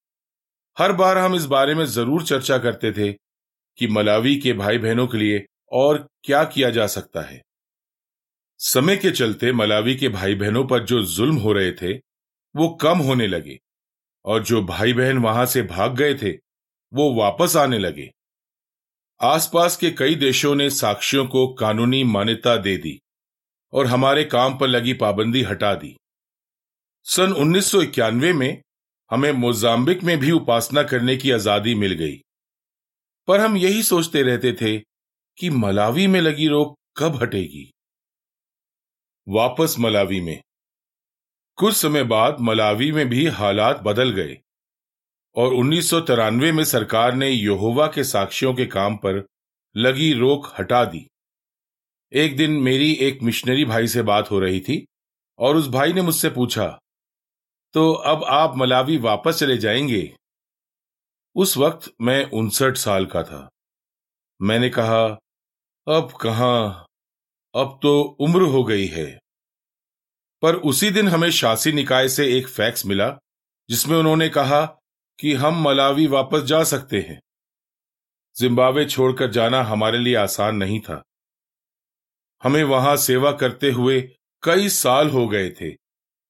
हर 0.76 0.92
बार 0.92 1.18
हम 1.18 1.34
इस 1.34 1.44
बारे 1.46 1.74
में 1.74 1.84
ज़रूर 1.86 2.22
चर्चा 2.24 2.58
करते 2.58 2.92
थे 2.92 3.10
कि 3.78 3.86
मलावी 3.86 4.36
के 4.36 4.52
भाई 4.52 4.78
बहनों 4.78 5.06
के 5.06 5.18
लिए 5.18 5.44
और 5.72 6.06
क्या 6.24 6.44
किया 6.44 6.70
जा 6.70 6.86
सकता 6.86 7.20
है। 7.20 7.42
समय 8.60 8.96
के 8.96 9.10
चलते 9.10 9.52
मलावी 9.52 9.94
के 9.96 10.08
भाई 10.08 10.34
बहनों 10.34 10.64
पर 10.64 10.84
जो 10.84 11.02
जुल्म 11.02 11.36
हो 11.36 11.52
रहे 11.52 11.72
थे, 11.72 11.92
वो 12.54 12.68
कम 12.68 12.98
होने 12.98 13.26
लगे 13.26 13.58
और 14.24 14.42
जो 14.42 14.62
भाई 14.62 14.92
बहन 14.92 15.18
वहाँ 15.18 15.46
से 15.46 15.62
भाग 15.62 15.96
गए 15.96 16.14
थे, 16.14 16.30
वो 16.92 17.14
वापस 17.14 17.56
आने 17.56 17.78
लगे। 17.78 18.10
आसपास 19.20 19.76
के 19.76 19.90
कई 19.90 20.14
देशों 20.14 20.54
ने 20.54 20.70
साक्षियों 20.70 21.26
को 21.26 21.46
कानूनी 21.54 22.04
मान्यता 22.04 22.56
दे 22.56 22.76
दी 22.76 23.00
और 23.72 23.86
हमारे 23.86 24.24
काम 24.24 24.58
पर 24.58 24.68
लगी 24.68 24.92
पाबंदी 24.92 25.42
हटा 25.42 25.74
दी। 25.74 25.96
सन 27.06 27.32
1991 27.32 28.32
में 28.32 28.62
हमें 29.10 29.32
मोजाम्बिक 29.32 30.02
में 30.04 30.18
भी 30.18 30.30
उपासना 30.30 30.82
करने 30.82 31.16
की 31.16 31.30
आज़ादी 31.30 31.74
मिल 31.74 31.92
गई। 31.92 32.22
पर 33.26 33.40
हम 33.40 33.56
यही 33.56 33.82
सोचते 33.82 34.22
रहते 34.22 34.52
थे 34.52 34.78
कि 35.38 35.50
मलावी 35.50 36.06
में 36.06 36.20
लगी 36.20 36.48
रोक 36.48 36.78
कब 36.96 37.22
हटेगी। 37.22 37.72
वापस 39.28 39.76
मलावी 39.78 40.20
में। 40.20 40.42
कुछ 41.56 41.76
समय 41.76 42.02
बाद 42.02 42.36
मलावी 42.40 42.92
में 42.92 43.08
भी 43.08 43.26
हालात 43.26 43.80
बदल 43.80 44.10
गए 44.10 44.38
और 45.36 45.54
उन्नीस 45.54 45.90
सौ 45.90 46.00
तिरानवे 46.00 46.52
में 46.52 46.64
सरकार 46.64 47.14
ने 47.14 47.30
योहोवा 47.30 47.86
के 47.86 48.04
साक्षियों 48.04 48.54
के 48.54 48.66
काम 48.66 48.96
पर 48.96 49.26
लगी 49.76 50.12
रोक 50.12 50.54
हटा 50.58 50.84
दी। 50.84 51.08
एक 52.12 52.36
दिन 52.36 52.50
मेरी 52.50 52.92
एक 52.92 53.22
मिशनरी 53.22 53.64
भाई 53.64 53.88
से 53.88 54.02
बात 54.02 54.30
हो 54.30 54.38
रही 54.38 54.60
थी 54.60 54.86
और 55.38 55.56
उस 55.56 55.68
भाई 55.68 55.92
ने 55.92 56.02
मुझसे 56.02 56.30
पूछा 56.30 56.78
तो 57.72 57.92
अब 57.92 58.24
आप 58.24 58.56
मलावी 58.56 58.96
वापस 58.96 59.38
चले 59.38 59.56
जाएँगे? 59.56 60.16
उस 61.36 61.56
वक्त 61.56 61.94
मैं 62.00 62.30
उनसठ 62.30 62.76
साल 62.76 63.06
का 63.06 63.22
था। 63.22 63.50
मैंने 64.42 64.70
कहा, 64.70 65.04
अब 65.88 66.12
कहा? 66.20 66.86
अब 67.54 67.80
तो 67.82 68.02
उम्र 68.20 68.42
हो 68.42 68.64
गई 68.64 68.86
है। 68.86 69.20
पर 70.42 70.54
उसी 70.54 70.90
दिन 70.90 71.08
हमें 71.08 71.30
शासी 71.30 71.72
निकाय 71.72 72.08
से 72.08 72.38
एक 72.38 72.48
फैक्स 72.48 72.86
मिला, 72.86 73.18
जिसमें 73.70 73.98
उन्होंने 73.98 74.28
कहा 74.28 74.66
कि 75.20 75.34
हम 75.34 75.62
मलावी 75.62 76.06
वापस 76.06 76.42
जा 76.42 76.64
सकते 76.64 77.00
हैं। 77.00 77.20
जिम्बावे 78.36 78.84
छोड़कर 78.84 79.30
जाना 79.30 79.62
हमारे 79.62 79.98
लिए 79.98 80.14
आसान 80.14 80.56
नहीं 80.56 80.80
था। 80.80 81.02
हमें 82.42 82.64
वहाँ 82.64 82.96
सेवा 82.96 83.32
करते 83.32 83.70
हुए 83.70 84.00
कई 84.42 84.68
साल 84.68 85.10
हो 85.10 85.28
गए 85.28 85.50
थे 85.50 85.74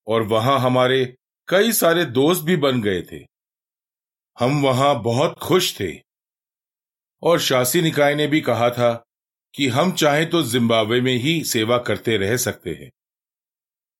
और 0.07 0.23
वहाँ 0.23 0.59
हमारे 0.59 1.17
कई 1.49 1.73
सारे 1.73 2.05
दोस्त 2.05 2.43
भी 2.43 2.57
बन 2.57 2.83
गए 2.83 3.03
थे। 3.03 3.36
हम 4.41 4.63
वहाँ 4.63 5.03
बहुत 5.03 5.39
खुश 5.39 5.81
थे। 5.81 6.03
और 7.23 7.41
शासी 7.41 7.83
निकाय 7.83 8.15
ने 8.15 8.27
भी 8.27 8.41
कहा 8.41 8.71
था 8.71 9.05
कि 9.55 9.69
हम 9.69 9.93
चाहें 9.93 10.31
तो 10.31 10.43
जिम्बाब्वे 10.43 11.01
में 11.01 11.15
ही 11.15 11.45
सेवा 11.45 11.79
करते 11.79 12.17
रह 12.17 12.37
सकते 12.37 12.71
हैं। 12.71 12.91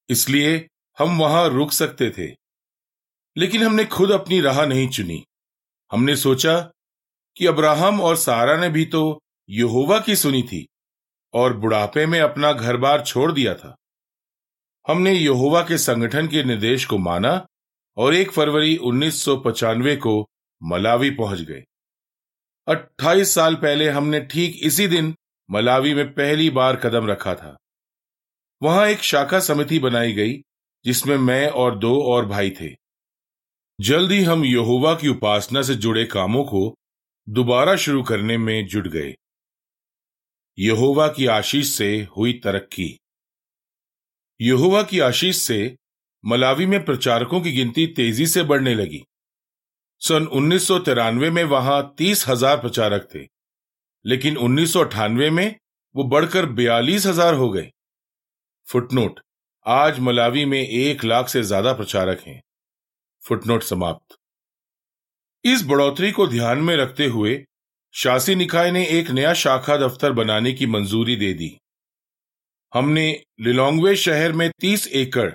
इसलिए 0.09 0.69
हम 0.99 1.19
वहाँ 1.19 1.49
रुक 1.49 1.73
सकते 1.73 2.11
थे। 2.11 2.37
लेकिन 3.37 3.63
हमने 3.63 3.85
खुद 3.85 4.11
अपनी 4.11 4.41
राह 4.41 4.67
नहीं 4.67 4.89
चुनी। 4.89 5.25
हमने 5.93 6.17
सोचा 6.17 6.71
कि 7.37 7.47
अब्राहम 7.47 8.01
और 8.01 8.17
सारा 8.17 8.57
ने 8.57 8.69
भी 8.69 8.85
तो 8.85 9.23
यहोवा 9.51 10.01
की 10.01 10.17
सुनी 10.17 10.43
थी 10.43 10.69
और 11.35 11.57
बुढ़ापे 11.57 12.07
में 12.07 12.21
अपना 12.21 12.53
घर 12.53 12.77
बार 12.77 13.03
छोड़ 13.03 13.33
दिया 13.33 13.55
था। 13.55 13.77
हमने 14.89 15.13
यहोवा 15.13 15.63
के 15.63 15.79
संगठन 15.79 16.29
के 16.29 16.45
निर्देश 16.45 16.85
को 16.85 16.99
माना 16.99 17.47
और 17.97 18.15
एक 18.15 18.31
फरवरी 18.31 18.77
उन्नीस 18.77 19.25
को 19.29 20.27
मलावी 20.63 21.11
पहुँच 21.11 21.41
गए। 21.41 21.65
28 22.67 23.35
साल 23.35 23.55
पहले 23.55 23.89
हमने 23.89 24.21
ठीक 24.21 24.61
इसी 24.63 24.89
दिन 24.89 25.15
मलावी 25.51 25.95
में 25.95 26.15
पहली 26.15 26.51
बार 26.51 26.77
कदम 26.77 27.07
रखा 27.07 27.35
था। 27.35 27.57
वहाँ 28.63 28.87
एक 28.87 28.99
शाखा 28.99 29.41
समिति 29.41 29.79
बनाई 29.79 30.13
गई, 30.13 30.43
जिसमें 30.85 31.17
मैं 31.17 31.49
और 31.49 31.79
दो 31.79 32.03
और 32.03 32.27
भाई 32.27 32.51
थे। 32.51 32.77
जल्द 33.81 34.13
ही 34.13 34.23
हम 34.23 34.45
यहोवा 34.45 34.95
की 34.95 35.09
उपासना 35.09 35.63
से 35.63 35.75
जुड़े 35.75 36.05
कामों 36.05 36.45
को 36.45 36.77
दोबारा 37.29 37.77
शुरू 37.77 38.03
करने 38.03 38.39
में 38.39 38.67
जुट 38.67 38.89
गए। 38.89 39.15
यहोवा 40.59 41.09
की 41.09 41.27
आशीष 41.27 41.69
से 41.69 42.09
हुई 42.17 42.33
तरक्की। 42.33 42.99
यहोवा 44.41 44.83
की 44.83 45.01
आशीष 45.01 45.37
से 45.37 45.77
मलावी 46.27 46.67
में 46.67 46.85
प्रचारकों 46.85 47.41
की 47.41 47.53
गिनती 47.53 47.87
तेज़ी 47.87 48.27
से 48.27 48.43
बढ़ने 48.45 48.75
लगी। 48.75 49.03
सन 50.03 50.27
उन्नीस 50.29 50.67
सौ 50.69 50.79
तिरानवे 50.79 51.31
में 51.31 51.43
वहाँ 51.47 51.95
तीस 51.99 52.27
हज़ार 52.29 52.57
प्रचारक 52.61 53.09
थे, 53.15 53.21
लेकिन 54.05 54.37
उन्नीस 54.39 54.73
सौ 54.73 54.85
अठानवे 54.85 55.31
में 55.31 55.55
वो 55.95 56.05
बढ़कर 56.05 56.47
बयालीस 56.49 57.07
हज़ार 57.07 57.35
हो 57.35 57.49
गए। 57.51 57.71
फुटनोट, 58.69 59.21
आज 59.67 59.99
मलावी 60.01 60.45
में 60.45 60.61
एक 60.61 61.05
लाख 61.05 61.29
से 61.29 61.43
ज़्यादा 61.43 61.73
प्रचारक 61.73 62.21
हैं। 62.27 62.41
फुटनोट 63.23 63.63
समाप्त। 63.63 64.17
इस 65.45 65.65
बढ़ोतरी 65.67 66.11
को 66.13 66.27
ध्यान 66.29 66.59
में 66.59 66.77
रखते 66.77 67.07
हुए 67.07 67.43
शासी 67.95 68.35
निकाय 68.35 68.71
ने 68.71 68.87
एक 68.91 69.11
नया 69.11 69.33
शाखा 69.37 69.77
दफ्तर 69.79 70.13
बनाने 70.15 70.53
की 70.53 70.67
मंजूरी 70.67 71.17
दे 71.17 71.33
दी। 71.35 71.57
हमने 72.73 73.11
लिलोंगवे 73.41 73.97
शहर 73.99 74.33
में 74.33 74.51
तीस 74.61 74.87
एकड़ 74.89 75.31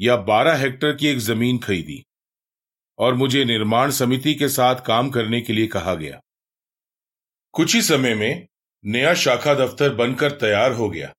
या 0.00 0.16
बारह 0.24 0.56
हेक्टर 0.56 0.94
की 0.96 1.06
एक 1.06 1.18
ज़मीन 1.20 1.58
खरीदी 1.58 2.02
और 2.98 3.14
मुझे 3.14 3.44
निर्माण 3.44 3.90
समिति 3.90 4.34
के 4.34 4.48
साथ 4.48 4.84
काम 4.86 5.10
करने 5.10 5.40
के 5.40 5.52
लिए 5.52 5.66
कहा 5.66 5.94
गया। 5.94 6.20
कुछ 7.54 7.74
ही 7.74 7.82
समय 7.82 8.14
में 8.14 8.46
नया 8.84 9.14
शाखा 9.16 9.54
दफ्तर 9.56 9.94
बनकर 9.94 10.30
तैयार 10.38 10.72
हो 10.72 10.88
गया 10.90 11.12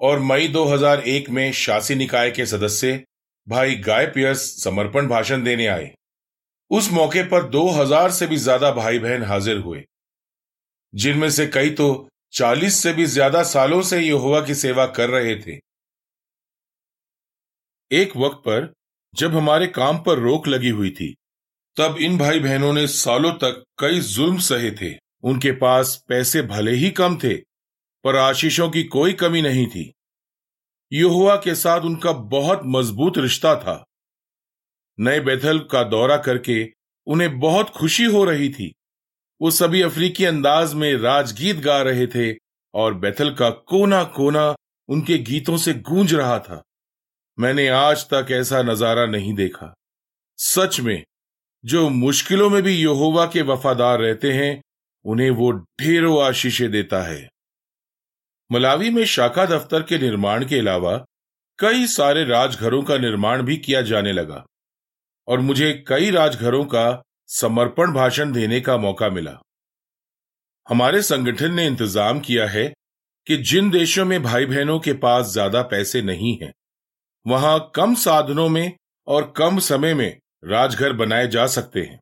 और 0.00 0.18
मई 0.20 0.48
2001 0.48 1.28
में 1.30 1.50
शासी 1.54 1.94
निकाय 1.94 2.30
के 2.30 2.46
सदस्य 2.46 3.02
भाई 3.46 3.74
गाय 3.80 4.06
पियर्स 4.06 4.40
समर्पण 4.62 5.08
भाषण 5.08 5.42
देने 5.44 5.66
आए। 5.66 5.92
उस 6.70 6.90
मौके 6.92 7.22
पर 7.28 7.48
2000 7.50 8.10
से 8.10 8.26
भी 8.26 8.36
ज़्यादा 8.36 8.70
भाई 8.72 8.98
बहन 8.98 9.22
हाजिर 9.22 9.56
हुए, 9.58 9.84
जिनमें 10.94 11.28
से 11.30 11.46
कई 11.46 11.70
तो 11.72 12.08
40 12.32 12.82
से 12.82 12.92
भी 12.92 13.04
ज़्यादा 13.06 13.42
सालों 13.44 13.82
से 13.82 14.00
यहोवा 14.00 14.40
की 14.40 14.54
सेवा 14.56 14.86
कर 14.88 15.10
रहे 15.10 15.36
थे। 15.36 15.58
एक 17.92 18.16
वक्त 18.16 18.36
पर 18.36 18.72
जब 19.14 19.34
हमारे 19.34 19.66
काम 19.66 19.98
पर 19.98 20.18
रोक 20.18 20.48
लगी 20.48 20.68
हुई 20.68 20.90
थी, 20.90 21.16
तब 21.76 21.96
इन 22.00 22.18
भाई 22.18 22.40
बहनों 22.40 22.72
ने 22.72 22.86
सालों 22.86 23.32
तक 23.32 23.64
कई 23.78 24.00
जुल्म 24.00 24.38
सहे 24.38 24.70
थे। 24.70 24.98
उनके 25.22 25.52
पास 25.52 26.04
पैसे 26.08 26.42
भले 26.42 26.72
ही 26.72 26.90
कम 26.90 27.16
थे, 27.16 27.34
पर 28.04 28.16
आशीषों 28.16 28.70
की 28.70 28.84
कोई 28.84 29.12
कमी 29.12 29.42
नहीं 29.42 29.66
थी। 29.66 29.92
युवा 30.92 31.36
के 31.36 31.54
साथ 31.54 31.80
उनका 31.80 32.12
बहुत 32.12 32.60
मज़बूत 32.64 33.18
रिश्ता 33.18 33.56
था। 33.56 33.84
नए 35.00 35.20
बेथल 35.20 35.58
का 35.58 35.82
दौरा 35.82 36.16
करके 36.16 36.72
उन्हें 37.06 37.40
बहुत 37.40 37.70
खुशी 37.70 38.04
हो 38.04 38.24
रही 38.24 38.48
थी। 38.48 38.74
वो 39.42 39.50
सभी 39.50 39.82
अफ्रीकी 39.82 40.24
अंदाज 40.24 40.74
में 40.74 40.96
राजगीत 40.96 41.56
गा 41.56 41.82
रहे 41.82 42.06
थे 42.06 42.36
और 42.74 42.94
बेथल 42.94 43.34
का 43.34 43.50
कोना 43.50 44.04
कोना 44.04 44.54
उनके 44.88 45.18
गीतों 45.18 45.56
से 45.56 45.74
गूंज 45.74 46.14
रहा 46.14 46.38
था। 46.38 46.62
मैंने 47.38 47.66
आज 47.68 48.04
तक 48.04 48.26
ऐसा 48.32 48.62
नज़ारा 48.62 49.04
नहीं 49.06 49.32
देखा। 49.34 49.72
सच 50.38 50.78
में 50.80 51.02
जो 51.64 51.88
मुश्किलों 51.90 52.48
में 52.50 52.62
भी 52.62 52.74
यहोवा 52.74 53.24
के 53.26 53.42
वफादार 53.42 53.98
रहते 54.00 54.32
हैं 54.32 54.60
उन्हें 55.04 55.30
वो 55.30 55.50
ढेरों 55.52 56.22
आशीषें 56.24 56.70
देता 56.70 57.02
है। 57.02 57.28
मलावी 58.50 58.90
में 58.90 59.04
शाखा 59.06 59.46
दफ्तर 59.46 59.82
के 59.82 59.98
निर्माण 59.98 60.44
के 60.46 60.58
अलावा 60.58 60.96
कई 61.58 61.86
सारे 61.86 62.24
राजघरों 62.24 62.82
का 62.82 62.98
निर्माण 62.98 63.42
भी 63.42 63.56
किया 63.56 63.82
जाने 63.82 64.12
लगा 64.12 64.44
और 65.28 65.40
मुझे 65.40 65.72
कई 65.88 66.10
राजघरों 66.10 66.64
का 66.66 67.02
समर्पण 67.30 67.92
भाषण 67.92 68.32
देने 68.32 68.60
का 68.60 68.76
मौका 68.78 69.08
मिला। 69.10 69.38
हमारे 70.66 71.02
संगठन 71.02 71.54
ने 71.54 71.66
इंतज़ाम 71.66 72.20
किया 72.20 72.46
है 72.48 72.72
कि 73.26 73.36
जिन 73.44 73.70
देशों 73.70 74.04
में 74.04 74.22
भाई 74.22 74.46
बहनों 74.46 74.78
के 74.80 74.92
पास 74.94 75.26
ज़्यादा 75.26 75.62
पैसे 75.64 76.02
नहीं 76.02 76.36
हैं, 76.42 76.52
वहाँ 77.26 77.72
कम 77.74 77.94
साधनों 77.94 78.48
में 78.48 78.76
और 79.06 79.34
कम 79.36 79.58
समय 79.58 79.94
में 79.94 80.20
राजघर 80.44 80.92
बनाए 80.92 81.28
जा 81.28 81.46
सकते 81.46 81.82
हैं। 81.82 82.00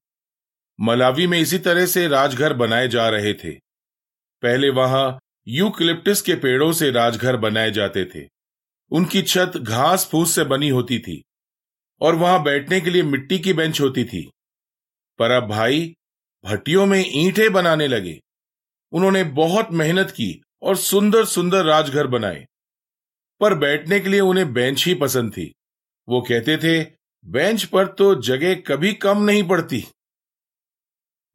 मलावी 0.81 1.27
में 1.27 1.39
इसी 1.39 1.59
तरह 1.59 1.87
से 1.87 2.09
राजघर 2.09 2.53
बनाए 2.53 2.89
जा 2.89 3.09
रहे 3.09 3.35
थे। 3.35 3.51
पहले 4.43 4.71
वहाँ 4.71 5.19
यूक्लिप्टिस 5.49 6.23
के 6.23 6.35
पेड़ों 6.35 6.73
से 6.73 6.91
राजघर 6.91 7.37
बनाए 7.37 7.71
जाते 7.71 8.05
थे। 8.05 8.29
उनकी 8.91 9.23
छत 9.23 9.53
घास 9.57 10.09
फूस 10.13 10.35
से 10.35 10.45
बनी 10.45 10.69
होती 10.69 10.99
थी 10.99 11.25
और 12.01 12.15
वहाँ 12.15 12.43
बैठने 12.43 12.81
के 12.81 12.91
लिए 12.91 13.03
मिट्टी 13.03 13.39
की 13.39 13.53
बेंच 13.53 13.81
होती 13.81 14.05
थी। 14.05 14.31
पर 15.19 15.31
अब 15.31 15.49
भाई 15.49 15.97
भट्टियों 16.45 16.87
में 16.87 17.05
ईंटें 17.07 17.53
बनाने 17.53 17.89
लगे। 17.89 18.21
उन्होंने 18.93 19.25
बहुत 19.25 19.69
मेहनत 19.73 20.11
की 20.11 20.43
और 20.63 20.77
सुंदर 20.77 21.25
सुंदर 21.25 21.65
राजघर 21.65 22.07
बनाए। 22.07 22.47
पर 23.43 23.55
बैठने 23.55 24.01
के 24.01 24.09
लिए 24.09 24.21
उन्हें 24.21 24.53
बेंच 24.53 24.87
ही 24.87 24.95
पसंद 24.95 25.33
थी। 25.33 25.53
वो 26.09 26.21
कहते 26.21 26.57
थे, 26.57 26.83
बेंच 27.25 27.65
पर 27.65 27.87
तो 27.89 28.15
जगह 28.23 28.55
कभी 28.67 28.93
कम 28.95 29.23
नहीं 29.23 29.43
पड़ती। 29.43 29.85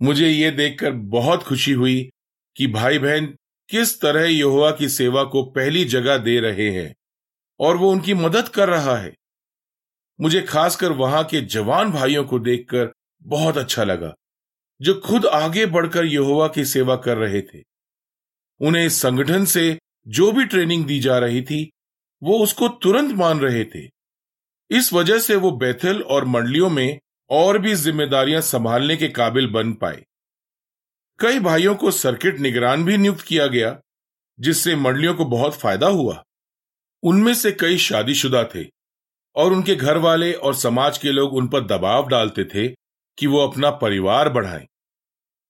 मुझे 0.02 0.30
ये 0.30 0.52
देखकर 0.52 0.92
बहुत 0.92 1.44
खुशी 1.44 1.72
हुई 1.72 2.10
कि 2.56 2.68
भाई 2.68 3.00
बहन 3.00 3.26
किस 3.70 4.00
तरह 4.02 4.26
यहोवा 4.26 4.72
की 4.72 4.90
सेवा 4.90 5.24
को 5.24 5.44
पहली 5.52 5.84
जगह 5.86 6.18
दे 6.18 6.40
रहे 6.40 6.70
हैं 6.72 6.94
और 7.60 7.78
वो 7.78 7.92
उनकी 7.92 8.14
मदद 8.14 8.50
कर 8.50 8.70
रहा 8.70 8.96
है। 8.98 9.14
मुझे 10.20 10.42
खासकर 10.42 10.92
वहाँ 10.92 11.24
के 11.24 11.42
जवान 11.42 11.92
भाइयों 11.92 12.24
को 12.24 12.40
देखकर 12.40 12.92
बहुत 13.22 13.58
अच्छा 13.58 13.84
लगा, 13.84 14.14
जो 14.82 14.94
खुद 15.00 15.26
आगे 15.26 15.66
बढ़कर 15.66 16.06
यहोवा 16.06 16.48
की 16.48 16.66
सेवा 16.66 16.96
कर 16.96 17.18
रहे 17.18 17.42
थे। 17.44 17.64
उन्हें 18.62 18.88
संगठन 18.90 19.46
से 19.46 19.78
जो 20.08 20.32
भी 20.32 20.46
ट्रेनिंग 20.46 20.86
दी 20.86 21.00
जा 21.00 21.18
रही 21.18 21.42
थी 21.42 21.70
वो 22.22 22.38
उसको 22.40 22.68
तुरंत 22.78 23.14
मान 23.16 23.40
रहे 23.40 23.64
थे। 23.66 23.88
इस 24.72 24.92
वजह 24.94 25.20
से 25.20 25.36
वो 25.36 25.52
बैथल 25.54 26.02
और 26.02 26.26
मंडलियों 26.26 26.70
में 26.70 27.00
और 27.30 27.58
भी 27.60 27.76
जिम्मेदारियाँ 27.76 28.42
संभालने 28.44 28.96
के 28.98 29.08
काबिल 29.10 29.48
बन 29.48 29.74
पाए। 29.74 30.04
कई 31.20 31.40
भाइयों 31.40 31.76
को 31.76 31.92
सर्किट 31.94 32.40
निगरान 32.40 32.86
भी 32.86 32.98
नियुक्त 32.98 33.22
किया 33.22 33.48
गया, 33.48 33.78
जिससे 34.40 34.76
मंडलियों 34.76 35.14
को 35.16 35.26
बहुत 35.28 35.56
फ़ायदा 35.56 35.88
हुआ। 35.90 36.24
उनमें 37.04 37.34
से 37.34 37.52
कई 37.52 37.78
शादीशुदा 37.80 38.44
थे 38.46 38.66
और 39.36 39.54
उनके 39.54 39.76
घर 39.76 39.98
वाले 39.98 40.32
और 40.34 40.56
समाज 40.56 40.98
के 40.98 41.12
लोग 41.12 41.34
उन 41.34 41.48
पर 41.48 41.66
दबाव 41.68 42.08
डालते 42.08 42.44
थे 42.46 42.68
कि 43.18 43.28
वो 43.28 43.40
अपना 43.40 43.70
परिवार 43.78 44.30
बढ़ाएँ। 44.30 44.66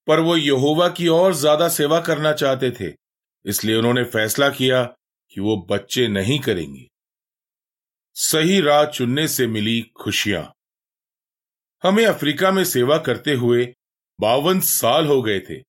पर 0.08 0.20
वो 0.20 0.36
यहोवा 0.38 0.88
की 0.90 1.08
और 1.10 1.34
ज़्यादा 1.36 1.68
सेवा 1.70 2.00
करना 2.02 2.32
चाहते 2.34 2.72
थे, 2.72 2.94
इसलिए 3.46 3.76
उन्होंने 3.76 4.04
फैसला 4.06 4.50
किया 4.50 4.84
कि 5.30 5.42
वो 5.42 5.68
बच्चे 5.70 6.08
नहीं 6.08 6.40
करेंगे। 6.40 6.88
सही 8.14 8.62
राह 8.62 8.86
चुनने 8.86 9.28
से 9.28 9.48
मिली 9.48 9.82
खुशियाँ। 9.82 10.54
हमें 11.84 12.06
अफ्रीका 12.06 12.52
में 12.52 12.64
सेवा 12.66 12.98
करते 12.98 13.34
हुए 13.34 13.76
बावन 14.20 14.60
साल 14.60 15.08
हो 15.08 15.22
गए 15.22 15.40
थे। 15.40 15.64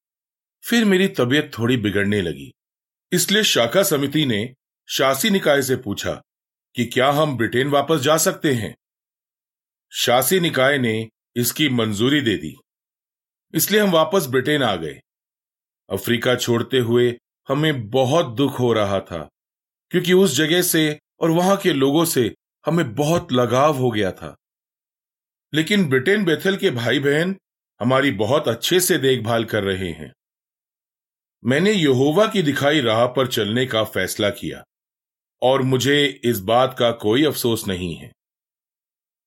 फिर 0.62 0.84
मेरी 0.84 1.08
तबीयत 1.08 1.50
थोड़ी 1.58 1.76
बिगड़ने 1.76 2.22
लगी। 2.22 2.52
इसलिए 3.12 3.42
शाखा 3.42 3.82
समिति 3.82 4.26
ने 4.26 4.54
शासी 4.88 5.30
निकाय 5.30 5.62
से 5.62 5.76
पूछा 5.76 6.22
कि 6.74 6.86
क्या 6.86 7.10
हम 7.10 7.36
ब्रिटेन 7.36 7.68
वापस 7.68 8.00
जा 8.00 8.16
सकते 8.16 8.54
हैं? 8.54 8.76
शासी 9.92 10.40
निकाय 10.40 10.78
ने 10.78 11.10
इसकी 11.36 11.68
मंजूरी 11.68 12.20
दे 12.20 12.36
दी। 12.36 12.54
इसलिए 13.54 13.80
हम 13.80 13.90
वापस 13.90 14.26
ब्रिटेन 14.26 14.62
आ 14.62 14.76
गए। 14.76 15.00
अफ्रीका 15.90 16.36
छोड़ते 16.36 16.78
हुए 16.78 17.18
हमें 17.48 17.90
बहुत 17.90 18.26
दुख 18.26 18.60
हो 18.60 18.72
रहा 18.72 19.00
था। 19.00 19.30
क्योंकि 19.90 20.12
उस 20.12 20.36
जगह 20.36 20.62
से 20.62 20.98
और 21.20 21.30
वहाँ 21.30 21.56
के 21.56 21.72
लोगों 21.72 22.04
से 22.04 22.34
हमें 22.66 22.94
बहुत 22.94 23.32
लगाव 23.32 23.76
हो 23.76 23.90
गया 23.90 24.12
था। 24.12 24.34
लेकिन 25.52 25.88
ब्रिटेन 25.88 26.24
बेथल 26.24 26.56
के 26.56 26.70
भाई 26.70 26.98
बहन 26.98 27.36
हमारी 27.80 28.10
बहुत 28.10 28.48
अच्छे 28.48 28.80
से 28.80 28.98
देखभाल 28.98 29.44
कर 29.44 29.62
रहे 29.62 29.90
हैं। 29.90 30.12
मैंने 31.42 31.72
यहोवा 31.72 32.26
की 32.26 32.42
दिखाई 32.42 32.80
राह 32.80 33.06
पर 33.06 33.26
चलने 33.26 33.66
का 33.66 33.84
फैसला 33.84 34.30
किया, 34.30 34.62
और 35.42 35.62
मुझे 35.62 36.20
इस 36.24 36.40
बात 36.40 36.76
का 36.78 36.90
कोई 36.90 37.24
अफसोस 37.24 37.66
नहीं 37.68 37.94
है। 37.94 38.12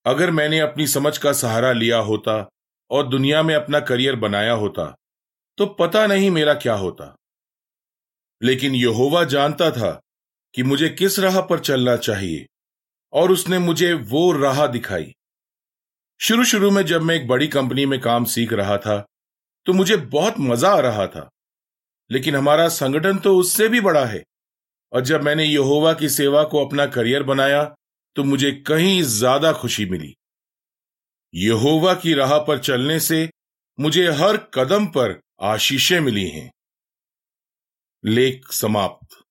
अगर 0.06 0.30
मैंने 0.30 0.58
अपनी 0.60 0.86
समझ 0.86 1.16
का 1.18 1.32
सहारा 1.32 1.72
लिया 1.72 1.98
होता 1.98 2.48
और 2.90 3.08
दुनिया 3.08 3.42
में 3.42 3.54
अपना 3.54 3.80
करियर 3.80 4.16
बनाया 4.16 4.52
होता 4.52 4.94
तो 5.58 5.66
पता 5.66 6.06
नहीं 6.06 6.30
मेरा 6.30 6.54
क्या 6.54 6.74
होता। 6.74 7.14
लेकिन 8.42 8.74
यहोवा 8.74 9.24
जानता 9.24 9.70
था 9.70 10.00
कि 10.54 10.62
मुझे 10.62 10.88
किस 10.90 11.18
राह 11.18 11.40
पर 11.42 11.60
चलना 11.60 11.96
चाहिए, 11.98 12.46
और 13.12 13.32
उसने 13.32 13.58
मुझे 13.60 13.92
वो 13.92 14.30
राह 14.34 14.66
दिखाई। 14.68 15.12
शुरू 16.20 16.44
शुरू 16.44 16.70
में 16.70 16.82
जब 16.84 17.02
मैं 17.02 17.14
एक 17.14 17.26
बड़ी 17.28 17.48
कंपनी 17.48 17.86
में 17.86 17.98
काम 18.00 18.24
सीख 18.26 18.52
रहा 18.54 18.76
था 18.78 19.04
तो 19.66 19.72
मुझे 19.72 19.96
बहुत 19.96 20.34
मज़ा 20.40 20.70
आ 20.70 20.78
रहा 20.80 21.06
था। 21.06 21.28
लेकिन 22.10 22.36
हमारा 22.36 22.68
संगठन 22.70 23.18
तो 23.18 23.36
उससे 23.38 23.68
भी 23.68 23.80
बड़ा 23.80 24.04
है, 24.06 24.22
और 24.92 25.00
जब 25.02 25.22
मैंने 25.22 25.44
यहोवा 25.44 25.92
की 25.94 26.08
सेवा 26.10 26.42
को 26.44 26.64
अपना 26.64 26.86
करियर 26.88 27.22
बनाया 27.24 27.62
तो 28.16 28.24
मुझे 28.24 28.50
कहीं 28.66 29.02
ज़्यादा 29.02 29.52
खुशी 29.54 29.86
मिली। 29.86 30.14
यहोवा 31.34 31.94
की 31.94 32.14
राह 32.14 32.38
पर 32.38 32.58
चलने 32.60 32.98
से 33.00 33.28
मुझे 33.78 34.08
हर 34.12 34.36
कदम 34.54 34.86
पर 34.88 35.18
आशीषें 35.44 35.98
मिली 36.00 36.28
हैं। 36.28 36.50
लेख 38.04 38.52
समाप्त। 38.52 39.21